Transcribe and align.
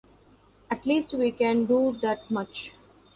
At 0.71 0.83
least 0.87 1.13
we 1.13 1.29
can 1.31 1.67
do 1.67 1.95
that 2.01 2.31
much. 2.31 2.73